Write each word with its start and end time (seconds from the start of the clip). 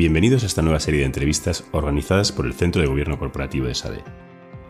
Bienvenidos 0.00 0.44
a 0.44 0.46
esta 0.46 0.62
nueva 0.62 0.80
serie 0.80 1.00
de 1.00 1.06
entrevistas 1.06 1.62
organizadas 1.72 2.32
por 2.32 2.46
el 2.46 2.54
Centro 2.54 2.80
de 2.80 2.88
Gobierno 2.88 3.18
Corporativo 3.18 3.66
de 3.66 3.74
SADE. 3.74 4.02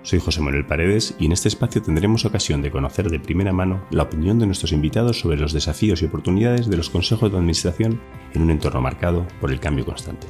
Soy 0.03 0.19
José 0.19 0.41
Manuel 0.41 0.67
Paredes 0.67 1.15
y 1.21 1.27
en 1.27 1.31
este 1.31 1.47
espacio 1.47 1.81
tendremos 1.81 2.25
ocasión 2.25 2.63
de 2.63 2.73
conocer 2.73 3.09
de 3.09 3.21
primera 3.21 3.53
mano 3.53 3.87
la 3.93 4.03
opinión 4.03 4.41
de 4.41 4.47
nuestros 4.47 4.73
invitados 4.73 5.21
sobre 5.21 5.37
los 5.37 5.53
desafíos 5.53 6.03
y 6.03 6.07
oportunidades 6.07 6.69
de 6.69 6.77
los 6.77 6.91
consejos 6.91 7.31
de 7.31 7.39
administración 7.39 8.01
en 8.35 8.43
un 8.43 8.51
entorno 8.51 8.81
marcado 8.81 9.25
por 9.41 9.53
el 9.53 9.61
cambio 9.61 9.85
constante. 9.85 10.27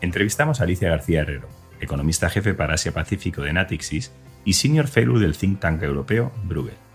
Entrevistamos 0.00 0.60
a 0.60 0.62
Alicia 0.62 0.90
García 0.90 1.22
Herrero, 1.22 1.48
economista 1.80 2.30
jefe 2.30 2.54
para 2.54 2.74
Asia 2.74 2.94
Pacífico 2.94 3.42
de 3.42 3.52
Natixis 3.52 4.12
y 4.44 4.52
senior 4.52 4.86
fellow 4.86 5.18
del 5.18 5.36
think 5.36 5.58
tank 5.58 5.82
europeo 5.82 6.30
Bruegel. 6.44 6.85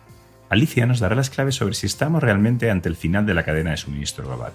Alicia 0.52 0.86
nos 0.86 1.00
dará 1.00 1.16
las 1.16 1.30
claves 1.30 1.56
sobre 1.56 1.76
si 1.76 1.86
estamos 1.86 2.22
realmente 2.22 2.70
ante 2.70 2.90
el 2.90 2.98
final 2.98 3.26
de 3.26 3.34
la 3.34 3.46
cadena 3.46 3.72
de 3.72 3.78
suministro 3.78 4.28
global. 4.28 4.52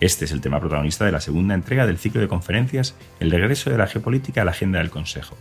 Este 0.00 0.24
es 0.24 0.32
el 0.32 0.40
tema 0.40 0.58
protagonista 0.58 1.04
de 1.04 1.12
la 1.12 1.20
segunda 1.20 1.54
entrega 1.54 1.86
del 1.86 1.98
ciclo 1.98 2.22
de 2.22 2.28
conferencias 2.28 2.96
El 3.20 3.30
regreso 3.30 3.68
de 3.68 3.76
la 3.76 3.86
geopolítica 3.86 4.40
a 4.40 4.46
la 4.46 4.52
agenda 4.52 4.78
del 4.78 4.88
Consejo, 4.88 5.36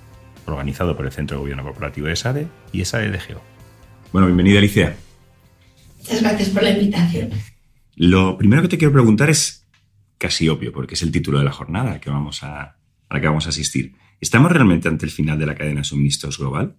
organizado 0.45 0.97
por 0.97 1.05
el 1.05 1.13
Centro 1.13 1.37
de 1.37 1.41
Gobierno 1.43 1.63
Corporativo 1.63 2.07
de 2.07 2.17
SADE 2.17 2.47
y 2.73 2.83
SADE 2.83 3.11
DGO. 3.11 3.41
Bueno, 4.11 4.27
bienvenida 4.27 4.59
Alicia. 4.59 4.93
Muchas 5.99 6.21
gracias 6.21 6.49
por 6.49 6.63
la 6.63 6.71
invitación. 6.71 7.29
Lo 7.95 8.37
primero 8.37 8.63
que 8.63 8.67
te 8.67 8.77
quiero 8.77 8.91
preguntar 8.91 9.29
es 9.29 9.69
casi 10.17 10.49
obvio, 10.49 10.73
porque 10.73 10.95
es 10.95 11.01
el 11.01 11.13
título 11.13 11.39
de 11.39 11.45
la 11.45 11.53
jornada 11.53 12.01
que 12.01 12.09
vamos 12.09 12.43
a, 12.43 12.61
a 12.61 12.75
la 13.09 13.21
que 13.21 13.27
vamos 13.27 13.45
a 13.45 13.51
asistir. 13.51 13.95
¿Estamos 14.19 14.51
realmente 14.51 14.89
ante 14.89 15.05
el 15.05 15.11
final 15.13 15.39
de 15.39 15.45
la 15.45 15.55
cadena 15.55 15.79
de 15.79 15.85
suministros 15.85 16.39
global? 16.39 16.75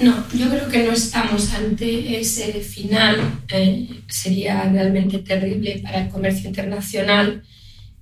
No, 0.00 0.26
yo 0.32 0.48
creo 0.48 0.68
que 0.68 0.84
no 0.84 0.92
estamos 0.92 1.52
ante 1.52 2.20
ese 2.20 2.52
final. 2.60 3.40
Eh, 3.52 4.02
sería 4.08 4.62
realmente 4.64 5.18
terrible 5.18 5.80
para 5.82 6.02
el 6.02 6.08
comercio 6.08 6.48
internacional 6.48 7.42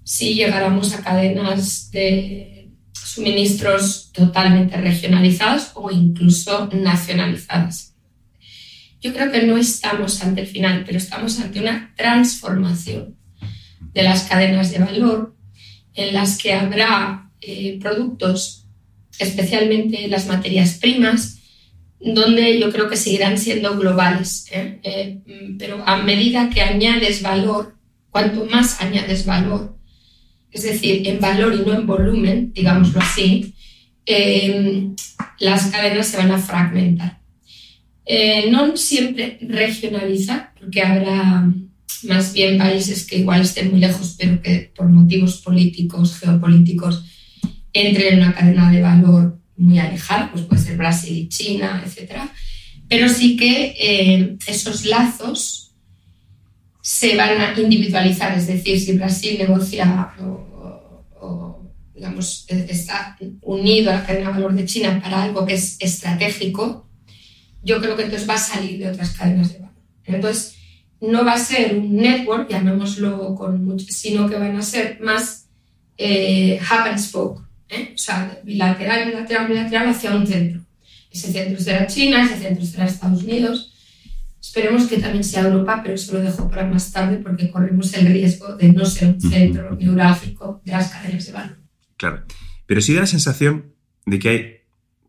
si 0.05 0.35
llegáramos 0.35 0.95
a 0.95 1.03
cadenas 1.03 1.91
de 1.91 2.71
suministros 2.93 4.11
totalmente 4.13 4.77
regionalizadas 4.77 5.73
o 5.75 5.91
incluso 5.91 6.69
nacionalizadas. 6.73 7.95
Yo 9.01 9.13
creo 9.13 9.33
que 9.33 9.43
no 9.43 9.57
estamos 9.57 10.23
ante 10.23 10.43
el 10.43 10.47
final, 10.47 10.85
pero 10.85 10.99
estamos 10.99 11.41
ante 11.41 11.61
una 11.61 11.95
transformación 11.97 13.17
de 13.93 14.03
las 14.03 14.25
cadenas 14.25 14.71
de 14.71 14.79
valor 14.79 15.37
en 15.95 16.15
las 16.15 16.39
que 16.39 16.53
habrá 16.53 17.31
eh, 17.41 17.79
productos, 17.81 18.67
especialmente 19.19 20.07
las 20.09 20.27
materias 20.27 20.75
primas, 20.75 21.40
donde 22.01 22.59
yo 22.59 22.73
creo 22.73 22.89
que 22.89 22.97
seguirán 22.97 23.39
siendo 23.39 23.77
globales. 23.77 24.47
¿eh? 24.51 24.81
Eh, 24.83 25.55
pero 25.59 25.83
a 25.87 26.03
medida 26.03 26.49
que 26.51 26.63
añades 26.63 27.23
valor, 27.23 27.77
cuanto 28.11 28.47
más 28.47 28.81
añades 28.81 29.27
valor, 29.27 29.77
es 30.51 30.63
decir, 30.63 31.07
en 31.07 31.21
valor 31.21 31.55
y 31.55 31.59
no 31.59 31.75
en 31.75 31.87
volumen, 31.87 32.53
digámoslo 32.53 33.01
así, 33.01 33.55
eh, 34.07 34.89
las 35.39 35.67
cadenas 35.67 36.09
se 36.09 36.17
van 36.17 36.33
a 36.33 36.39
fragmentar. 36.39 37.21
no 38.51 38.77
siempre 38.77 39.39
regionalizar, 39.43 40.53
porque 40.59 40.83
habrá 40.83 41.53
más 42.05 42.33
bien 42.33 42.59
países 42.59 43.07
que 43.07 43.19
igual 43.19 43.43
estén 43.43 43.71
muy 43.71 43.79
lejos, 43.79 44.17
pero 44.19 44.41
que 44.43 44.73
por 44.75 44.89
motivos 44.89 45.41
políticos, 45.43 46.19
geopolíticos, 46.19 47.05
entren 47.73 48.15
en 48.15 48.19
una 48.21 48.35
cadena 48.35 48.73
de 48.73 48.83
valor 48.83 49.40
muy 49.61 49.79
alejada, 49.79 50.31
pues 50.33 50.45
puede 50.47 50.63
ser 50.63 50.77
Brasil 50.77 51.17
y 51.17 51.29
China, 51.29 51.85
etc. 51.85 52.23
Pero 52.89 53.09
sí 53.09 53.37
que 53.37 53.75
eh, 53.79 54.37
esos 54.47 54.87
lazos 54.87 55.75
se 56.81 57.15
van 57.15 57.41
a 57.41 57.61
individualizar, 57.61 58.37
es 58.37 58.47
decir, 58.47 58.81
si 58.81 58.93
Brasil 58.93 59.37
negocia 59.39 60.15
o, 61.21 61.71
digamos, 61.95 62.47
está 62.49 63.19
unido 63.43 63.91
a 63.91 63.97
la 63.97 64.07
cadena 64.07 64.29
de 64.29 64.35
valor 64.35 64.55
de 64.55 64.65
China 64.65 64.99
para 65.03 65.23
algo 65.23 65.45
que 65.45 65.55
es 65.55 65.77
estratégico, 65.79 66.89
yo 67.63 67.81
creo 67.83 67.97
que 67.97 68.05
entonces 68.05 68.29
va 68.29 68.35
a 68.35 68.39
salir 68.39 68.79
de 68.79 68.89
otras 68.89 69.11
cadenas 69.11 69.53
de 69.53 69.59
valor. 69.59 69.75
Entonces, 70.05 70.57
no 71.03 71.25
va 71.25 71.35
a 71.35 71.39
ser 71.39 71.77
un 71.77 71.97
network, 71.97 72.49
llamémoslo 72.51 73.35
con 73.35 73.63
mucho, 73.65 73.87
sino 73.91 74.29
que 74.29 74.37
van 74.37 74.57
a 74.57 74.63
ser 74.63 74.99
más 75.01 75.49
eh, 75.99 76.59
hub 76.63 76.89
and 76.89 76.99
spoke. 76.99 77.50
¿Eh? 77.71 77.93
o 77.95 77.99
sea, 77.99 78.41
bilateral, 78.45 79.07
bilateral, 79.07 79.49
bilateral 79.49 79.89
hacia 79.89 80.15
un 80.15 80.27
centro. 80.27 80.61
Ese 81.11 81.33
centro 81.33 81.61
será 81.61 81.87
China, 81.87 82.25
ese 82.25 82.39
centro 82.39 82.65
será 82.65 82.87
Estados 82.87 83.23
Unidos. 83.23 83.75
Esperemos 84.41 84.87
que 84.87 84.99
también 84.99 85.25
sea 85.25 85.43
Europa, 85.43 85.81
pero 85.83 85.95
eso 85.95 86.15
lo 86.15 86.21
dejo 86.21 86.49
para 86.49 86.67
más 86.67 86.93
tarde 86.93 87.19
porque 87.19 87.51
corremos 87.51 87.93
el 87.95 88.07
riesgo 88.07 88.57
de 88.57 88.73
no 88.73 88.85
ser 88.87 89.09
un 89.09 89.21
centro 89.21 89.77
neurálgico 89.77 90.63
de 90.65 90.73
las 90.73 90.91
cadenas 90.91 91.27
de 91.27 91.33
valor. 91.33 91.59
Claro, 91.97 92.25
pero 92.67 92.81
sí 92.81 92.95
da 92.95 93.01
la 93.01 93.07
sensación 93.07 93.75
de 94.07 94.19
que 94.19 94.29
hay 94.29 94.61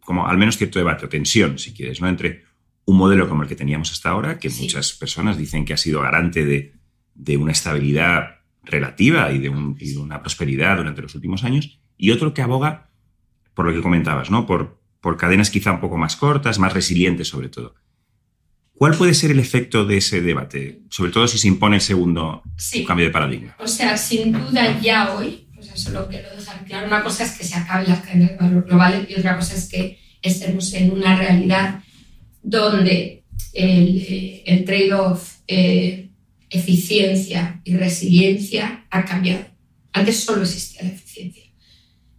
como 0.02 0.28
al 0.28 0.38
menos 0.38 0.58
cierto 0.58 0.80
debate 0.80 1.06
o 1.06 1.10
tensión, 1.10 1.58
si 1.58 1.74
quieres, 1.74 2.02
¿no? 2.02 2.10
entre 2.10 2.44
un 2.86 2.98
modelo 2.98 3.30
como 3.30 3.44
el 3.44 3.50
que 3.50 3.56
teníamos 3.56 3.92
hasta 3.92 4.10
ahora, 4.10 4.40
que 4.40 4.50
muchas 4.50 4.94
personas 4.94 5.38
dicen 5.38 5.64
que 5.64 5.74
ha 5.74 5.78
sido 5.78 6.02
garante 6.02 6.44
de, 6.44 6.74
de 7.16 7.38
una 7.38 7.52
estabilidad 7.52 8.42
relativa 8.64 9.32
y 9.32 9.40
de, 9.40 9.50
un, 9.50 9.78
y 9.80 9.94
de, 9.94 10.00
una 10.00 10.22
prosperidad 10.22 10.78
durante 10.78 11.02
los 11.02 11.16
últimos 11.16 11.44
años, 11.44 11.81
y 12.02 12.10
otro 12.10 12.34
que 12.34 12.42
aboga 12.42 12.90
por 13.54 13.68
lo 13.68 13.74
que 13.74 13.82
comentabas, 13.82 14.32
¿no? 14.32 14.48
Por, 14.48 14.82
por 15.02 15.18
cadenas 15.18 15.52
quizá 15.52 15.72
un 15.72 15.80
poco 15.80 15.98
más 15.98 16.16
cortas, 16.16 16.58
más 16.58 16.74
resilientes 16.74 17.28
sobre 17.28 17.48
todo. 17.48 17.76
¿Cuál 18.74 18.98
puede 18.98 19.14
ser 19.14 19.30
el 19.30 19.38
efecto 19.38 19.86
de 19.86 19.98
ese 19.98 20.20
debate? 20.20 20.82
Sobre 20.90 21.12
todo 21.12 21.28
si 21.28 21.38
se 21.38 21.48
impone 21.48 21.76
el 21.76 21.82
segundo 21.82 22.42
cambio 22.88 23.06
de 23.06 23.12
paradigma. 23.12 23.56
O 23.60 23.68
sea, 23.68 23.96
sin 23.98 24.32
duda 24.32 24.80
ya 24.82 25.14
hoy, 25.14 25.48
pues 25.54 25.72
eso 25.72 25.92
lo 25.92 26.08
quiero 26.08 26.36
dejar 26.36 26.66
claro, 26.66 26.88
una 26.88 27.04
cosa 27.04 27.24
es 27.24 27.38
que 27.38 27.44
se 27.44 27.54
acaben 27.54 27.88
las 27.88 28.02
cadenas 28.02 28.32
de 28.32 28.38
valor 28.38 28.66
globales 28.66 29.08
y 29.08 29.20
otra 29.20 29.36
cosa 29.36 29.54
es 29.54 29.70
que 29.70 30.00
estemos 30.24 30.74
en 30.74 30.92
una 30.92 31.16
realidad 31.16 31.84
donde 32.42 33.24
el, 33.54 33.98
eh, 34.00 34.44
el 34.48 34.66
trade-off 34.66 35.36
eh, 35.48 36.10
eficiencia 36.50 37.62
y 37.64 37.76
resiliencia 37.76 38.88
ha 38.90 39.06
cambiado. 39.06 39.46
Antes 39.94 40.24
solo 40.24 40.42
existía 40.42 40.82
la 40.82 40.90
eficiencia 40.90 41.51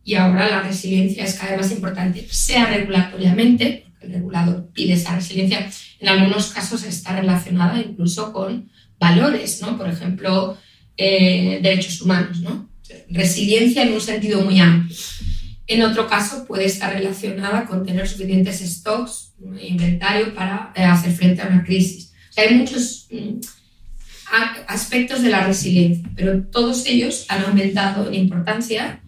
y 0.05 0.15
ahora 0.15 0.49
la 0.49 0.63
resiliencia 0.63 1.25
es 1.25 1.35
cada 1.35 1.53
vez 1.53 1.61
más 1.61 1.73
importante, 1.73 2.27
sea 2.31 2.67
regulatoriamente, 2.67 3.85
porque 3.87 4.07
el 4.07 4.13
regulador 4.15 4.71
pide 4.73 4.95
esa 4.95 5.15
resiliencia, 5.15 5.71
en 6.01 6.09
algunos 6.09 6.49
casos 6.49 6.83
está 6.85 7.19
relacionada 7.19 7.81
incluso 7.81 8.33
con 8.33 8.71
valores, 8.99 9.61
¿no? 9.63 9.79
Por 9.79 9.89
ejemplo, 9.89 10.57
eh, 10.97 11.61
derechos 11.63 12.01
humanos, 12.03 12.41
¿no? 12.41 12.69
Resiliencia 13.09 13.83
en 13.83 13.93
un 13.93 14.01
sentido 14.01 14.43
muy 14.43 14.59
amplio. 14.59 14.97
En 15.67 15.83
otro 15.83 16.09
caso 16.09 16.45
puede 16.47 16.65
estar 16.65 16.93
relacionada 16.93 17.65
con 17.65 17.87
tener 17.87 18.09
suficientes 18.09 18.61
stocks, 18.61 19.35
inventario 19.61 20.35
para 20.35 20.73
eh, 20.75 20.85
hacer 20.85 21.13
frente 21.13 21.43
a 21.43 21.47
una 21.47 21.65
crisis. 21.65 22.13
O 22.31 22.33
sea, 22.33 22.45
hay 22.45 22.55
muchos 22.55 23.09
mm, 23.11 23.41
aspectos 24.67 25.23
de 25.23 25.31
la 25.31 25.47
resiliencia, 25.47 26.11
pero 26.17 26.43
todos 26.45 26.87
ellos 26.87 27.27
han 27.29 27.45
aumentado 27.45 28.09
en 28.09 28.15
importancia 28.15 29.02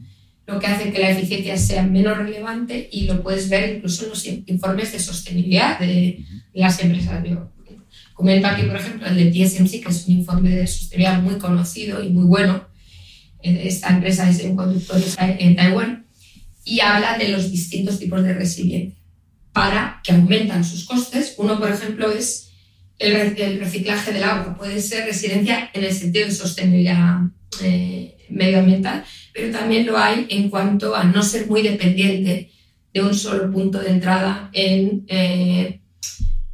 lo 0.46 0.60
que 0.60 0.66
hace 0.66 0.92
que 0.92 0.98
la 0.98 1.10
eficiencia 1.10 1.56
sea 1.56 1.82
menos 1.82 2.18
relevante 2.18 2.88
y 2.92 3.06
lo 3.06 3.22
puedes 3.22 3.48
ver 3.48 3.76
incluso 3.76 4.04
en 4.04 4.10
los 4.10 4.26
informes 4.26 4.92
de 4.92 4.98
sostenibilidad 4.98 5.78
de 5.78 6.24
las 6.52 6.80
empresas. 6.80 7.24
Yo 7.24 7.50
comento 8.12 8.46
aquí, 8.46 8.62
por 8.62 8.76
ejemplo, 8.76 9.06
el 9.06 9.16
de 9.16 9.30
TSMC, 9.30 9.82
que 9.82 9.88
es 9.88 10.06
un 10.06 10.14
informe 10.14 10.50
de 10.50 10.66
sostenibilidad 10.66 11.22
muy 11.22 11.36
conocido 11.36 12.02
y 12.02 12.10
muy 12.10 12.24
bueno. 12.24 12.68
Esta 13.42 13.90
empresa 13.90 14.28
es 14.28 14.42
un 14.44 14.56
conductor 14.56 15.02
en 15.18 15.56
Taiwán 15.56 16.06
y 16.64 16.80
habla 16.80 17.18
de 17.18 17.28
los 17.28 17.50
distintos 17.50 17.98
tipos 17.98 18.22
de 18.22 18.34
resiliencia 18.34 18.98
para 19.52 20.00
que 20.02 20.12
aumentan 20.12 20.64
sus 20.64 20.84
costes. 20.84 21.34
Uno, 21.38 21.58
por 21.58 21.70
ejemplo, 21.70 22.10
es 22.10 22.50
el, 22.98 23.60
reciclaje 23.60 24.12
del 24.12 24.24
agua. 24.24 24.56
Puede 24.56 24.80
ser 24.80 25.06
resiliencia 25.06 25.70
en 25.72 25.84
el 25.84 25.94
sentido 25.94 26.26
de 26.26 26.34
sostenibilidad 26.34 27.20
eh, 27.62 28.16
medioambiental, 28.30 29.04
pero 29.32 29.50
también 29.56 29.86
lo 29.86 29.98
hay 29.98 30.26
en 30.30 30.50
cuanto 30.50 30.94
a 30.94 31.04
no 31.04 31.22
ser 31.22 31.46
muy 31.46 31.62
dependiente 31.62 32.50
de 32.92 33.02
un 33.02 33.14
solo 33.14 33.50
punto 33.50 33.78
de 33.78 33.90
entrada 33.90 34.50
en, 34.52 35.04
eh, 35.08 35.80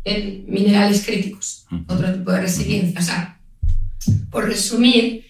en 0.05 0.44
minerales 0.47 1.05
críticos, 1.05 1.67
otro 1.87 2.12
tipo 2.12 2.32
de 2.32 2.41
resiliencia. 2.41 3.00
O 3.00 3.02
sea, 3.02 3.41
por 4.31 4.47
resumir 4.47 5.26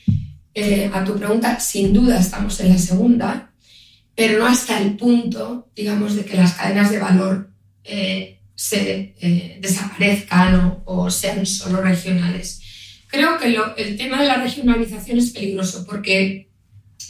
eh, 0.54 0.90
a 0.92 1.04
tu 1.04 1.16
pregunta, 1.16 1.58
sin 1.58 1.92
duda 1.92 2.18
estamos 2.18 2.58
en 2.60 2.70
la 2.70 2.78
segunda, 2.78 3.52
pero 4.14 4.38
no 4.38 4.46
hasta 4.46 4.80
el 4.80 4.96
punto, 4.96 5.70
digamos, 5.74 6.14
de 6.14 6.24
que 6.24 6.36
las 6.36 6.52
cadenas 6.52 6.90
de 6.90 6.98
valor 6.98 7.50
se 8.54 9.14
desaparezcan 9.60 10.82
o, 10.84 11.10
sean 11.10 11.46
solo 11.46 11.80
regionales. 11.80 12.59
Creo 13.10 13.38
que 13.38 13.56
el 13.76 13.96
tema 13.96 14.20
de 14.20 14.28
la 14.28 14.36
regionalización 14.36 15.18
es 15.18 15.30
peligroso 15.30 15.84
porque 15.86 16.50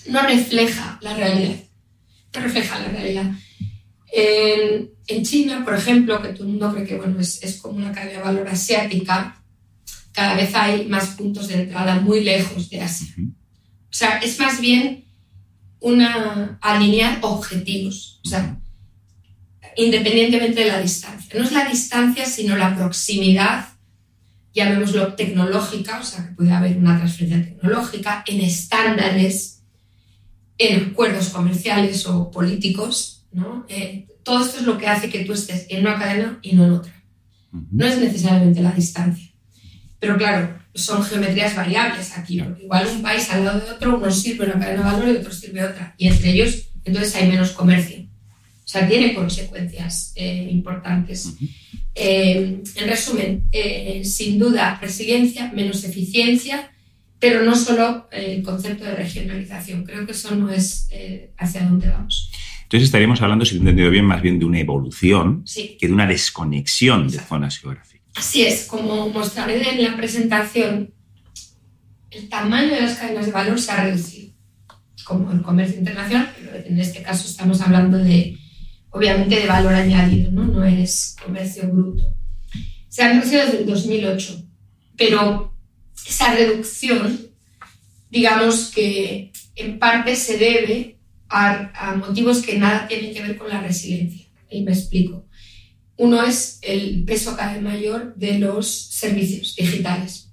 no 0.07 0.23
refleja 0.23 0.99
la 1.03 1.15
realidad. 1.15 1.57
No 2.35 2.41
refleja 2.41 2.79
la 2.79 2.89
realidad. 2.89 3.31
En, 4.13 4.91
China, 5.25 5.65
por 5.65 5.75
ejemplo, 5.75 6.23
que 6.23 6.29
todo 6.29 6.45
el 6.45 6.51
mundo 6.51 6.73
cree 6.73 6.87
que 6.87 6.97
bueno, 6.97 7.19
es, 7.21 7.59
como 7.61 7.77
una 7.77 7.93
cadena 7.93 8.19
de 8.19 8.25
valor 8.25 8.49
asiática, 8.49 9.43
cada 10.13 10.35
vez 10.35 10.55
hay 10.55 10.87
más 10.87 11.09
puntos 11.09 11.49
de 11.49 11.63
entrada 11.63 12.01
muy 12.01 12.23
lejos 12.23 12.71
de 12.71 12.81
Asia. 12.81 13.09
O 13.19 13.93
sea, 13.93 14.19
es 14.19 14.39
más 14.39 14.61
bien 14.61 15.05
una 15.81 16.59
alinear 16.61 17.19
objetivos, 17.23 18.21
o 18.25 18.29
sea, 18.29 18.61
independientemente 19.77 20.61
de 20.61 20.69
la 20.69 20.81
distancia. 20.81 21.35
No 21.37 21.45
es 21.45 21.53
la 21.53 21.69
distancia, 21.69 22.25
sino 22.27 22.57
la 22.57 22.77
proximidad, 22.77 23.69
llamémoslo 24.55 25.15
tecnológica, 25.15 26.01
o 26.01 26.05
sea, 26.05 26.27
que 26.29 26.35
puede 26.35 26.53
haber 26.53 26.77
una 26.77 26.97
transferencia 26.99 27.43
tecnológica 27.45 28.25
en 28.27 28.41
estándares, 28.41 29.63
en 30.59 30.91
acuerdos 30.91 31.29
comerciales 31.29 32.07
o 32.07 32.31
políticos, 32.31 33.27
¿no? 33.33 33.65
Eh, 33.69 34.07
todo 34.23 34.45
esto 34.45 34.59
es 34.59 34.67
lo 34.67 34.77
que 34.77 34.87
hace 34.87 35.09
que 35.09 35.25
tú 35.25 35.33
estés 35.33 35.67
en 35.71 35.81
una 35.81 35.99
cadena 35.99 36.39
y 36.43 36.55
no 36.55 36.65
en 36.65 36.73
otra. 36.73 36.93
No 37.53 37.87
es 37.87 37.99
necesariamente 37.99 38.63
la 38.63 38.73
distancia. 38.73 39.29
Pero 39.99 40.17
claro, 40.17 40.59
son 40.75 41.03
geometrías 41.03 41.57
variables 41.57 42.17
aquí, 42.17 42.41
porque 42.41 42.65
igual 42.65 42.87
un 42.87 43.03
país 43.03 43.29
al 43.31 43.45
lado 43.45 43.61
de 43.61 43.71
otro, 43.73 43.97
uno 43.97 44.11
sirve 44.11 44.47
una 44.47 44.59
cadena 44.59 44.85
de 44.85 44.97
valor 44.97 45.09
y 45.09 45.19
otro 45.19 45.33
sirve 45.33 45.65
otra. 45.65 45.95
Y 45.99 46.09
entre 46.09 46.31
ellos, 46.31 46.69
entonces 46.85 47.15
hay 47.17 47.29
menos 47.29 47.51
comercio. 47.53 47.99
O 48.01 48.73
sea, 48.73 48.87
tiene 48.89 49.15
consecuencias 49.15 50.13
eh, 50.15 50.49
importantes. 50.51 51.35
Eh, 51.95 52.63
en 52.77 52.89
resumen, 52.89 53.45
eh, 53.53 54.03
sin 54.05 54.39
duda, 54.39 54.79
resiliencia, 54.81 55.53
menos 55.53 55.85
eficiencia, 55.85 56.71
pero 57.19 57.43
no 57.43 57.55
solo 57.55 58.09
el 58.13 58.43
concepto 58.43 58.85
de 58.85 58.95
regionalización. 58.95 59.85
Creo 59.85 60.07
que 60.07 60.13
eso 60.13 60.35
no 60.35 60.51
es 60.51 60.89
hacia 61.37 61.63
dónde 61.63 61.89
vamos. 61.89 62.31
Entonces 62.71 62.87
estaríamos 62.87 63.21
hablando, 63.21 63.45
si 63.45 63.57
he 63.57 63.59
entendido 63.59 63.91
bien, 63.91 64.05
más 64.05 64.23
bien 64.23 64.39
de 64.39 64.45
una 64.45 64.61
evolución 64.61 65.45
que 65.45 65.89
de 65.89 65.93
una 65.93 66.07
desconexión 66.07 67.09
de 67.09 67.19
zonas 67.19 67.59
geográficas. 67.59 67.91
Así 68.15 68.43
es, 68.43 68.67
como 68.67 69.09
mostraré 69.09 69.69
en 69.71 69.83
la 69.83 69.97
presentación, 69.97 70.95
el 72.13 72.29
tamaño 72.29 72.73
de 72.73 72.83
las 72.83 72.99
cadenas 72.99 73.27
de 73.27 73.33
valor 73.33 73.61
se 73.61 73.73
ha 73.73 73.85
reducido, 73.85 74.33
como 75.05 75.33
el 75.33 75.43
comercio 75.43 75.79
internacional, 75.79 76.33
pero 76.37 76.65
en 76.65 76.79
este 76.79 77.03
caso 77.03 77.29
estamos 77.29 77.61
hablando 77.61 77.99
de, 77.99 78.39
obviamente, 78.91 79.41
de 79.41 79.47
valor 79.47 79.75
añadido, 79.75 80.31
no, 80.33 80.45
no 80.45 80.65
es 80.65 81.17
comercio 81.23 81.69
bruto. 81.69 82.15
Se 82.89 83.03
ha 83.03 83.13
reducido 83.13 83.45
desde 83.45 83.59
el 83.59 83.67
2008, 83.67 84.45
pero 84.97 85.55
esa 86.07 86.35
reducción, 86.35 87.29
digamos 88.11 88.71
que 88.75 89.33
en 89.57 89.79
parte 89.79 90.17
se 90.17 90.39
debe 90.39 90.99
a, 91.29 91.95
motivos 91.97 92.43
que 92.43 92.59
nada 92.59 92.89
tienen 92.89 93.15
que 93.15 93.23
ver 93.23 93.37
con 93.37 93.49
la 93.49 93.61
resiliencia. 93.61 94.27
Y 94.51 94.63
me 94.63 94.73
explico. 94.73 95.27
Uno 95.97 96.23
es 96.25 96.59
el 96.63 97.05
peso 97.05 97.37
cada 97.37 97.53
vez 97.53 97.63
mayor 97.63 98.15
de 98.17 98.39
los 98.39 98.69
servicios 98.69 99.55
digitales, 99.55 100.31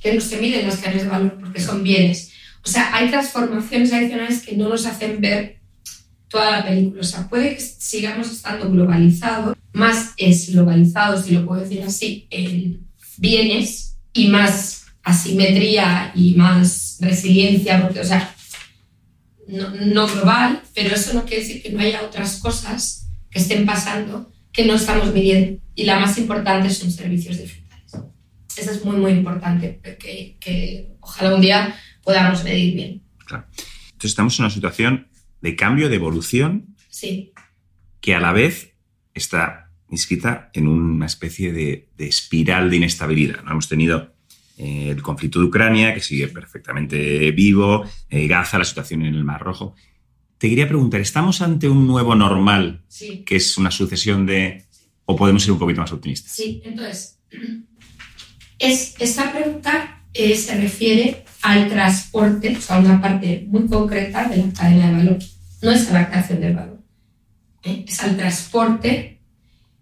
que 0.00 0.14
no 0.14 0.20
se 0.20 0.40
miden 0.40 0.66
las 0.66 0.78
cadenas 0.78 1.04
de 1.04 1.08
valor 1.08 1.38
porque 1.38 1.60
son 1.60 1.82
bienes. 1.84 2.32
O 2.64 2.68
sea, 2.68 2.94
hay 2.94 3.10
transformaciones 3.10 3.92
adicionales 3.92 4.42
que 4.42 4.56
no 4.56 4.68
nos 4.68 4.86
hacen 4.86 5.20
ver 5.20 5.59
toda 6.30 6.50
la 6.50 6.64
película. 6.64 7.00
O 7.00 7.04
sea, 7.04 7.28
puede 7.28 7.54
que 7.54 7.60
sigamos 7.60 8.30
estando 8.30 8.70
globalizados, 8.70 9.56
más 9.72 10.12
es 10.16 10.50
globalizado, 10.52 11.20
si 11.22 11.32
lo 11.32 11.44
puedo 11.44 11.60
decir 11.60 11.82
así, 11.82 12.26
en 12.30 12.86
bienes 13.18 13.98
y 14.14 14.28
más 14.28 14.86
asimetría 15.02 16.12
y 16.14 16.34
más 16.34 16.98
resiliencia, 17.00 17.82
porque, 17.82 18.00
o 18.00 18.04
sea, 18.04 18.34
no, 19.48 19.70
no 19.70 20.06
global, 20.06 20.62
pero 20.74 20.94
eso 20.94 21.12
no 21.12 21.24
quiere 21.24 21.42
decir 21.42 21.62
que 21.62 21.72
no 21.72 21.80
haya 21.80 22.02
otras 22.02 22.38
cosas 22.38 23.08
que 23.30 23.40
estén 23.40 23.66
pasando 23.66 24.32
que 24.52 24.64
no 24.64 24.74
estamos 24.74 25.12
midiendo. 25.12 25.60
Y 25.74 25.84
la 25.84 25.98
más 25.98 26.18
importante 26.18 26.70
son 26.70 26.90
servicios 26.90 27.38
digitales. 27.38 27.92
Eso 28.56 28.70
es 28.70 28.84
muy, 28.84 28.96
muy 28.96 29.12
importante, 29.12 29.80
que, 29.98 30.36
que 30.40 30.96
ojalá 31.00 31.34
un 31.34 31.40
día 31.40 31.74
podamos 32.02 32.42
medir 32.44 32.74
bien. 32.74 33.02
Claro. 33.26 33.46
Entonces 33.92 34.10
estamos 34.10 34.38
en 34.38 34.44
una 34.44 34.54
situación 34.54 35.09
de 35.40 35.56
cambio, 35.56 35.88
de 35.88 35.96
evolución, 35.96 36.74
sí. 36.88 37.32
que 38.00 38.14
a 38.14 38.20
la 38.20 38.32
vez 38.32 38.74
está 39.14 39.70
inscrita 39.90 40.50
en 40.54 40.68
una 40.68 41.06
especie 41.06 41.52
de, 41.52 41.88
de 41.96 42.06
espiral 42.06 42.70
de 42.70 42.76
inestabilidad. 42.76 43.42
¿no? 43.42 43.52
Hemos 43.52 43.68
tenido 43.68 44.14
eh, 44.56 44.90
el 44.90 45.02
conflicto 45.02 45.38
de 45.40 45.46
Ucrania, 45.46 45.94
que 45.94 46.00
sigue 46.00 46.28
perfectamente 46.28 47.30
vivo, 47.32 47.84
eh, 48.08 48.26
Gaza, 48.26 48.58
la 48.58 48.64
situación 48.64 49.04
en 49.04 49.14
el 49.14 49.24
Mar 49.24 49.40
Rojo. 49.40 49.74
Te 50.38 50.48
quería 50.48 50.68
preguntar, 50.68 51.00
¿estamos 51.00 51.42
ante 51.42 51.68
un 51.68 51.86
nuevo 51.86 52.14
normal 52.14 52.82
Sí. 52.88 53.24
que 53.26 53.36
es 53.36 53.58
una 53.58 53.70
sucesión 53.70 54.26
de... 54.26 54.64
o 55.06 55.16
podemos 55.16 55.42
ser 55.42 55.52
un 55.52 55.58
poquito 55.58 55.80
más 55.80 55.92
optimistas? 55.92 56.32
Sí, 56.32 56.62
entonces, 56.64 57.18
es, 58.58 58.94
esta 58.98 59.32
pregunta 59.32 60.04
eh, 60.14 60.34
se 60.36 60.60
refiere 60.60 61.24
al 61.42 61.68
transporte, 61.68 62.56
o 62.56 62.60
sea, 62.60 62.78
una 62.78 63.00
parte 63.00 63.46
muy 63.48 63.66
concreta 63.66 64.28
de 64.28 64.38
la 64.38 64.52
cadena 64.52 64.88
de 64.88 64.96
valor. 64.96 65.18
No 65.62 65.70
es 65.70 65.90
a 65.90 65.94
la 65.94 66.08
creación 66.08 66.40
del 66.40 66.54
valor, 66.54 66.82
¿eh? 67.64 67.84
es 67.86 68.02
al 68.02 68.16
transporte 68.16 69.20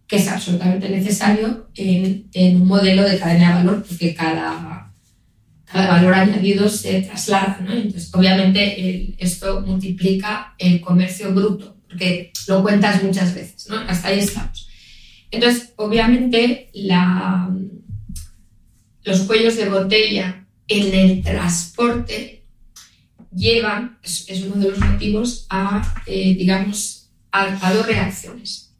que 0.09 0.17
es 0.17 0.29
absolutamente 0.29 0.89
necesario 0.89 1.69
en, 1.75 2.29
en, 2.33 2.63
un 2.63 2.67
modelo 2.67 3.03
de 3.03 3.19
cadena 3.19 3.49
de 3.49 3.65
valor, 3.65 3.85
porque 3.87 4.15
cada, 4.15 4.91
cada 5.67 5.89
valor 5.89 6.15
añadido 6.15 6.69
se 6.71 7.03
traslada. 7.03 7.61
¿no? 7.63 7.75
Entonces, 7.75 8.11
obviamente, 8.15 9.15
esto 9.19 9.61
multiplica 9.61 10.55
el 10.57 10.81
comercio 10.81 11.35
bruto, 11.35 11.77
porque 11.87 12.33
lo 12.47 12.63
cuentas 12.63 13.03
muchas 13.03 13.35
veces. 13.35 13.69
¿no? 13.69 13.77
Hasta 13.77 14.09
ahí 14.09 14.21
estamos. 14.21 14.71
Entonces, 15.31 15.75
obviamente, 15.77 16.71
la, 16.73 17.51
los 19.05 19.21
cuellos 19.23 19.57
de 19.57 19.69
botella 19.69 20.47
en 20.69 20.95
el 20.95 21.23
transporte 21.23 22.45
llevan, 23.35 23.99
es, 24.03 24.27
es 24.29 24.43
uno 24.43 24.57
de 24.57 24.71
los 24.71 24.79
motivos, 24.79 25.47
a, 25.51 26.03
eh, 26.07 26.35
digamos, 26.35 27.11
a, 27.33 27.67
a, 27.67 27.75
dos 27.75 27.87
reacciones. 27.87 28.73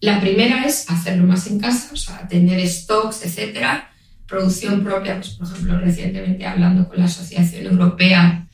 La 0.00 0.20
primera 0.20 0.64
es 0.64 0.88
hacerlo 0.90 1.26
más 1.26 1.46
en 1.46 1.60
casa, 1.60 1.90
o 1.92 1.96
sea, 1.96 2.26
tener 2.28 2.66
stocks, 2.68 3.24
etcétera, 3.24 3.92
producción 4.26 4.82
propia, 4.82 5.16
pues, 5.16 5.30
por 5.30 5.46
ejemplo, 5.46 5.80
recientemente 5.80 6.46
hablando 6.46 6.88
con 6.88 6.98
la 6.98 7.04
Asociación 7.04 7.66
Europea 7.66 8.48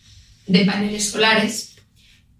de 0.46 0.64
Paneles 0.64 1.10
Solares, 1.10 1.76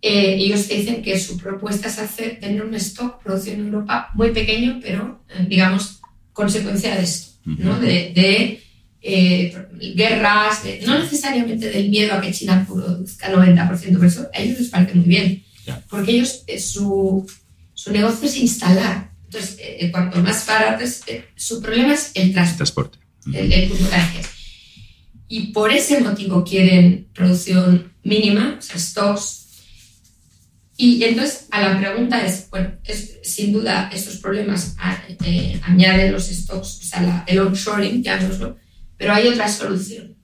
eh, 0.00 0.36
ellos 0.38 0.68
dicen 0.68 1.02
que 1.02 1.18
su 1.18 1.38
propuesta 1.38 1.88
es 1.88 1.98
hacer, 1.98 2.38
tener 2.38 2.62
un 2.62 2.74
stock, 2.74 3.22
producción 3.22 3.60
en 3.60 3.66
Europa 3.66 4.10
muy 4.14 4.30
pequeño, 4.30 4.78
pero, 4.82 5.24
eh, 5.28 5.46
digamos, 5.48 6.00
consecuencia 6.32 6.94
de 6.94 7.02
esto, 7.02 7.38
¿no? 7.44 7.80
De, 7.80 8.12
de 8.14 8.62
eh, 9.00 9.54
guerras, 9.94 10.64
de, 10.64 10.80
no 10.86 10.98
necesariamente 10.98 11.70
del 11.70 11.88
miedo 11.88 12.14
a 12.14 12.20
que 12.20 12.32
China 12.32 12.64
produzca 12.66 13.32
90%, 13.32 13.80
pero 13.92 14.06
eso 14.06 14.28
a 14.34 14.40
ellos 14.40 14.58
les 14.58 14.68
parece 14.68 14.94
muy 14.94 15.06
bien, 15.06 15.44
porque 15.88 16.12
ellos, 16.12 16.42
eh, 16.46 16.58
su, 16.58 17.26
su 17.74 17.92
negocio 17.92 18.28
es 18.28 18.36
instalar. 18.36 19.12
Entonces, 19.24 19.56
eh, 19.60 19.90
cuanto 19.90 20.20
más 20.20 20.46
barato 20.46 20.82
es, 20.82 21.02
eh, 21.06 21.26
su 21.36 21.60
problema 21.60 21.94
es 21.94 22.12
el 22.14 22.32
transporte. 22.32 22.56
transporte. 22.56 22.98
El, 23.26 23.52
el, 23.52 23.68
gracias. 23.68 24.30
Y 25.28 25.48
por 25.48 25.70
ese 25.70 26.00
motivo 26.00 26.42
quieren 26.42 27.08
producción 27.12 27.92
mínima, 28.02 28.56
o 28.58 28.62
sea, 28.62 28.78
stocks. 28.78 29.44
Y 30.78 31.02
entonces, 31.04 31.46
a 31.50 31.60
la 31.60 31.78
pregunta 31.78 32.24
es, 32.24 32.48
bueno, 32.50 32.72
es, 32.84 33.18
sin 33.22 33.52
duda 33.52 33.90
estos 33.92 34.16
problemas 34.16 34.76
añaden 35.62 36.12
los 36.12 36.28
stocks, 36.28 36.78
o 36.80 36.84
sea, 36.84 37.02
la, 37.02 37.24
el 37.26 37.40
onshoring, 37.40 38.02
llamémoslo, 38.02 38.56
pero 38.98 39.14
hay 39.14 39.28
otra 39.28 39.48
solución, 39.48 40.16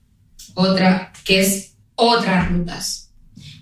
otra 0.53 1.11
que 1.23 1.39
es 1.39 1.75
otras 1.95 2.51
rutas. 2.51 3.13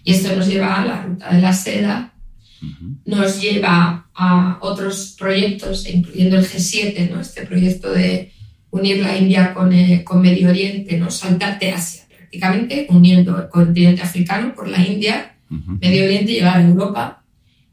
Y 0.03 0.11
esto 0.11 0.35
nos 0.35 0.47
lleva 0.47 0.81
a 0.81 0.85
la 0.85 1.03
ruta 1.03 1.33
de 1.33 1.41
la 1.41 1.53
seda, 1.53 2.13
uh 2.61 2.65
-huh. 2.65 2.97
nos 3.05 3.39
lleva 3.39 4.09
a 4.13 4.57
otros 4.61 5.15
proyectos, 5.17 5.87
incluyendo 5.87 6.37
el 6.37 6.45
G7, 6.45 7.09
¿no? 7.09 7.21
este 7.21 7.45
proyecto 7.45 7.91
de 7.91 8.33
unir 8.71 8.97
la 8.97 9.15
India 9.15 9.53
con, 9.53 9.71
eh, 9.71 10.03
con 10.03 10.21
Medio 10.21 10.49
Oriente, 10.49 10.97
¿no? 10.97 11.09
saltarte 11.09 11.71
Asia, 11.71 12.03
prácticamente 12.09 12.87
uniendo 12.89 13.39
el 13.39 13.49
continente 13.49 14.01
africano 14.01 14.53
por 14.53 14.67
la 14.67 14.85
India, 14.85 15.37
uh 15.49 15.55
-huh. 15.55 15.79
Medio 15.79 16.05
Oriente 16.05 16.31
y 16.31 16.35
llegar 16.35 16.57
a 16.57 16.63
Europa. 16.63 17.23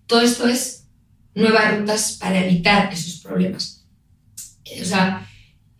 Todo 0.06 0.20
esto 0.20 0.46
es 0.46 0.86
nuevas 1.34 1.78
rutas 1.78 2.18
para 2.20 2.44
evitar 2.44 2.92
esos 2.92 3.20
problemas. 3.20 3.84
O 4.80 4.84
sea, 4.84 5.26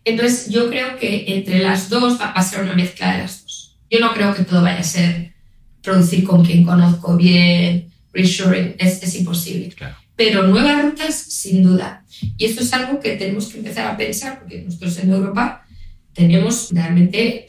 entonces 0.03 0.49
yo 0.49 0.69
creo 0.69 0.97
que 0.97 1.25
entre 1.27 1.59
las 1.59 1.89
dos 1.89 2.19
va 2.19 2.31
a 2.31 2.43
ser 2.43 2.63
una 2.63 2.73
mezcla 2.73 3.13
de 3.13 3.19
las 3.19 3.43
dos. 3.43 3.77
Yo 3.89 3.99
no 3.99 4.13
creo 4.13 4.33
que 4.33 4.43
todo 4.43 4.61
vaya 4.61 4.79
a 4.79 4.83
ser 4.83 5.33
producir 5.81 6.23
con 6.23 6.43
quien 6.43 6.63
conozco 6.63 7.15
bien, 7.17 7.91
reshoring, 8.13 8.75
es, 8.77 9.03
es 9.03 9.15
imposible. 9.15 9.69
Claro. 9.69 9.95
Pero 10.15 10.47
nuevas 10.47 10.83
rutas, 10.83 11.15
sin 11.15 11.63
duda. 11.63 12.05
Y 12.37 12.45
esto 12.45 12.61
es 12.61 12.73
algo 12.73 12.99
que 12.99 13.15
tenemos 13.15 13.47
que 13.47 13.57
empezar 13.57 13.87
a 13.87 13.97
pensar, 13.97 14.39
porque 14.39 14.61
nosotros 14.61 14.97
en 14.99 15.11
Europa 15.11 15.65
tenemos 16.13 16.69
realmente 16.71 17.47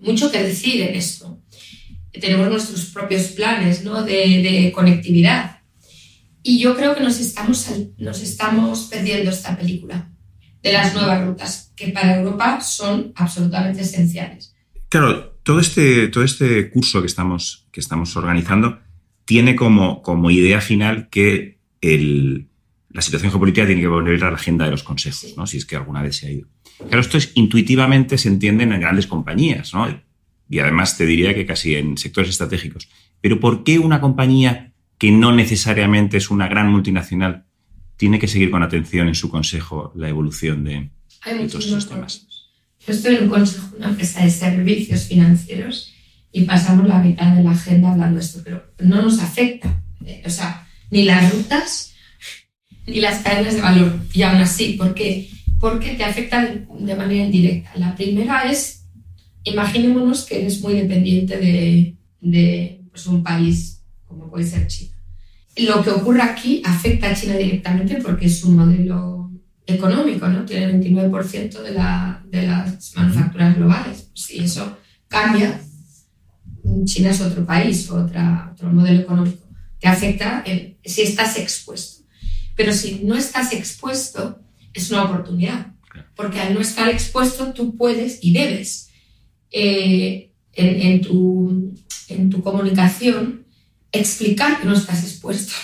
mucho 0.00 0.30
que 0.30 0.42
decir 0.42 0.80
en 0.82 0.94
esto. 0.94 1.40
Tenemos 2.12 2.48
nuestros 2.48 2.86
propios 2.86 3.26
planes 3.28 3.84
¿no? 3.84 4.02
de, 4.02 4.42
de 4.42 4.72
conectividad. 4.72 5.60
Y 6.42 6.58
yo 6.58 6.76
creo 6.76 6.94
que 6.96 7.02
nos 7.02 7.20
estamos, 7.20 7.68
nos 7.96 8.22
estamos 8.22 8.84
perdiendo 8.90 9.30
esta 9.30 9.56
película 9.56 10.10
de 10.62 10.72
las 10.72 10.94
nuevas 10.94 11.24
rutas. 11.24 11.72
que 11.76 11.88
para 11.88 12.18
Europa 12.18 12.60
son 12.60 13.12
absolutamente 13.14 13.82
esenciales. 13.82 14.54
Claro, 14.88 15.38
todo 15.42 15.60
este, 15.60 16.08
todo 16.08 16.24
este 16.24 16.70
curso 16.70 17.00
que 17.00 17.06
estamos, 17.06 17.68
que 17.70 17.80
estamos 17.80 18.16
organizando 18.16 18.80
tiene 19.24 19.54
como, 19.54 20.02
como 20.02 20.30
idea 20.30 20.60
final 20.60 21.08
que 21.08 21.58
el, 21.80 22.48
la 22.90 23.02
situación 23.02 23.30
geopolítica 23.30 23.66
tiene 23.66 23.80
que 23.80 23.88
volver 23.88 24.24
a 24.24 24.30
la 24.30 24.36
agenda 24.36 24.64
de 24.64 24.70
los 24.70 24.82
consejos, 24.82 25.34
¿no? 25.36 25.46
si 25.46 25.58
es 25.58 25.66
que 25.66 25.76
alguna 25.76 26.02
vez 26.02 26.16
se 26.16 26.26
ha 26.26 26.30
ido. 26.30 26.48
Claro, 26.78 27.00
esto 27.00 27.18
es, 27.18 27.32
intuitivamente 27.34 28.18
se 28.18 28.28
entiende 28.28 28.64
en 28.64 28.80
grandes 28.80 29.06
compañías, 29.06 29.74
¿no? 29.74 29.86
y 30.48 30.58
además 30.58 30.96
te 30.96 31.06
diría 31.06 31.34
que 31.34 31.46
casi 31.46 31.74
en 31.74 31.98
sectores 31.98 32.30
estratégicos. 32.30 32.88
Pero 33.20 33.40
¿por 33.40 33.64
qué 33.64 33.78
una 33.78 34.00
compañía 34.00 34.72
que 34.96 35.10
no 35.10 35.32
necesariamente 35.32 36.16
es 36.16 36.30
una 36.30 36.48
gran 36.48 36.70
multinacional 36.70 37.44
tiene 37.98 38.18
que 38.18 38.28
seguir 38.28 38.50
con 38.50 38.62
atención 38.62 39.08
en 39.08 39.14
su 39.14 39.28
consejo 39.28 39.92
la 39.94 40.08
evolución 40.08 40.64
de, 40.64 40.88
todos 41.50 41.66
estos 41.66 41.88
temas? 41.88 42.26
Yo 42.86 42.94
estoy 42.94 43.16
en 43.16 43.24
un 43.24 43.28
consejo 43.28 43.68
de 43.72 43.76
una 43.76 43.88
empresa 43.88 44.24
de 44.24 44.30
servicios 44.30 45.02
financieros 45.02 45.92
y 46.32 46.44
pasamos 46.44 46.88
la 46.88 47.00
mitad 47.00 47.36
de 47.36 47.42
la 47.42 47.50
agenda 47.50 47.92
hablando 47.92 48.18
de 48.18 48.24
esto, 48.24 48.40
pero 48.42 48.64
no 48.78 49.02
nos 49.02 49.18
afecta. 49.20 49.82
Eh, 50.06 50.22
o 50.24 50.30
sea, 50.30 50.66
ni 50.90 51.04
las 51.04 51.30
rutas 51.34 51.92
ni 52.86 53.00
las 53.00 53.22
cadenas 53.22 53.54
de 53.54 53.60
valor. 53.60 54.00
Y 54.14 54.22
aún 54.22 54.40
así, 54.40 54.72
¿por 54.72 54.94
qué? 54.94 55.28
Porque 55.60 55.90
te 55.90 56.04
afecta 56.04 56.42
de 56.46 56.96
manera 56.96 57.24
indirecta. 57.24 57.72
La 57.74 57.94
primera 57.94 58.50
es, 58.50 58.86
imaginémonos 59.44 60.24
que 60.24 60.40
eres 60.40 60.60
muy 60.62 60.74
dependiente 60.74 61.36
de, 61.36 61.96
de 62.20 62.80
pues, 62.90 63.06
un 63.06 63.22
país 63.22 63.82
como 64.06 64.30
puede 64.30 64.46
ser 64.46 64.66
China. 64.66 64.97
Lo 65.58 65.82
que 65.82 65.90
ocurre 65.90 66.22
aquí 66.22 66.62
afecta 66.64 67.10
a 67.10 67.14
China 67.14 67.36
directamente 67.36 67.96
porque 67.96 68.26
es 68.26 68.44
un 68.44 68.56
modelo 68.56 69.30
económico, 69.66 70.28
¿no? 70.28 70.44
Tiene 70.44 70.66
el 70.66 70.80
29% 70.80 71.62
de, 71.62 71.72
la, 71.72 72.22
de 72.26 72.46
las 72.46 72.94
manufacturas 72.96 73.56
globales. 73.56 74.10
Si 74.14 74.38
eso 74.38 74.78
cambia, 75.08 75.60
China 76.84 77.10
es 77.10 77.20
otro 77.20 77.44
país, 77.44 77.90
otra, 77.90 78.50
otro 78.52 78.70
modelo 78.70 79.00
económico. 79.00 79.46
Te 79.80 79.88
afecta 79.88 80.44
si 80.84 81.02
estás 81.02 81.38
expuesto. 81.38 82.04
Pero 82.56 82.72
si 82.72 83.02
no 83.04 83.16
estás 83.16 83.52
expuesto, 83.52 84.40
es 84.72 84.90
una 84.90 85.04
oportunidad. 85.04 85.74
Porque 86.16 86.40
al 86.40 86.54
no 86.54 86.60
estar 86.60 86.88
expuesto, 86.88 87.52
tú 87.52 87.76
puedes 87.76 88.18
y 88.22 88.32
debes 88.32 88.90
eh, 89.50 90.32
en, 90.52 91.00
tu, 91.00 91.74
en 92.08 92.30
tu 92.30 92.42
comunicación 92.42 93.46
explicar 93.92 94.60
que 94.60 94.66
no 94.66 94.74
estás 94.74 95.02
expuesto. 95.02 95.54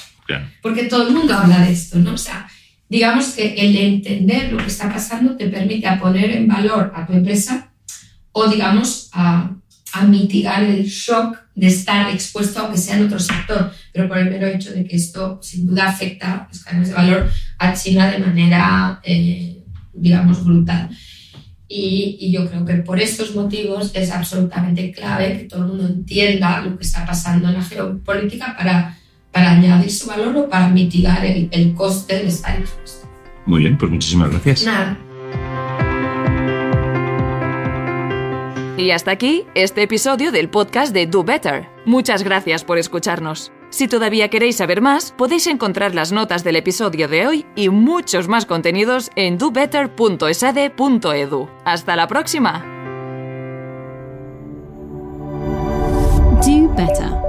Porque 0.63 0.85
todo 0.85 1.09
el 1.09 1.15
mundo 1.15 1.35
habla 1.35 1.61
de 1.61 1.73
esto, 1.73 1.99
¿no? 1.99 2.15
O 2.15 2.19
sea, 2.19 2.49
digamos 2.89 3.27
que 3.29 3.55
el 3.55 3.77
entender 3.77 4.53
lo 4.53 4.59
que 4.59 4.67
está 4.67 4.89
pasando 4.89 5.37
te 5.37 5.49
permite 5.49 5.87
a 5.87 6.01
poner 6.01 6.31
en 6.31 6.49
valor 6.49 6.93
a 6.95 7.07
tu 7.07 7.13
empresa 7.13 7.73
o, 8.33 8.49
digamos, 8.49 9.11
a, 9.13 9.55
a 9.93 10.05
mitigar 10.05 10.63
el 10.63 10.85
shock 10.85 11.39
de 11.55 11.69
estar 11.69 12.11
expuesto, 12.11 12.61
aunque 12.61 12.79
sea 12.79 12.97
en 12.97 13.07
otro 13.07 13.21
sector, 13.21 13.73
pero 13.93 14.09
por 14.09 14.19
el 14.19 14.31
mero 14.31 14.47
hecho 14.47 14.73
de 14.73 14.85
que 14.85 14.97
esto 14.97 15.39
sin 15.43 15.67
duda 15.67 15.89
afecta 15.89 16.49
las 16.51 16.65
cadenas 16.65 16.89
de 16.89 16.95
valor 16.95 17.31
a 17.59 17.75
China 17.75 18.11
de 18.11 18.19
manera, 18.19 19.01
eh, 19.05 19.63
digamos, 19.93 20.45
brutal. 20.45 20.91
Y, 21.67 22.19
y, 22.21 22.31
yo 22.31 22.47
creo 22.49 22.65
que 22.65 22.75
por 22.75 23.01
estos 23.01 23.35
motivos 23.35 23.91
es 23.95 24.11
absolutamente 24.11 24.93
clave 24.93 25.39
que 25.39 25.45
todo 25.45 25.63
el 25.63 25.69
mundo 25.69 25.87
entienda 25.87 26.61
lo 26.61 26.77
que 26.77 26.85
está 26.85 27.07
pasando 27.07 27.49
en 27.49 27.55
la 27.55 27.63
geopolítica 27.63 28.55
para, 28.57 28.99
para 29.33 29.53
añadir 29.53 29.91
su 29.91 30.07
valor 30.07 30.37
o 30.37 30.49
para 30.49 30.69
mitigar 30.69 31.25
el, 31.25 31.49
el 31.51 31.75
coste 31.75 32.17
de 32.17 32.29
estar 32.29 32.61
expuesto. 32.61 33.09
Muy 33.47 33.61
bien, 33.61 33.79
pues 33.79 33.91
muchísimas 33.91 34.31
gracias. 34.31 34.65
Nada. 34.65 34.99
Y 38.77 38.91
hasta 38.91 39.13
aquí 39.13 39.45
este 39.55 39.83
episodio 39.83 40.33
del 40.33 40.51
podcast 40.51 40.93
de 40.93 41.07
Do 41.07 41.25
Better. 41.25 41.69
Muchas 41.87 42.23
gracias 42.25 42.65
por 42.65 42.77
escucharnos. 42.77 43.53
Si 43.75 43.89
todavía 43.89 44.31
queréis 44.31 44.57
saber 44.59 44.81
más, 44.81 45.11
podéis 45.11 45.49
encontrar 45.49 45.97
las 45.97 46.13
notas 46.13 46.45
del 46.45 46.55
episodio 46.55 47.09
de 47.09 47.27
hoy 47.27 47.45
y 47.57 47.71
muchos 47.71 48.29
más 48.29 48.47
contenidos 48.47 49.11
en 49.17 49.37
dobetter.esade.edu. 49.37 51.49
Hasta 51.65 51.97
la 51.97 52.07
próxima. 52.07 52.65
Do 56.47 56.69
Better 56.77 57.24